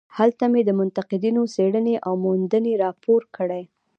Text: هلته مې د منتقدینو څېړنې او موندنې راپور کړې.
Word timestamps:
هلته 0.17 0.45
مې 0.51 0.61
د 0.65 0.69
منتقدینو 0.79 1.41
څېړنې 1.53 1.95
او 2.05 2.13
موندنې 2.25 2.73
راپور 2.83 3.21
کړې. 3.35 3.63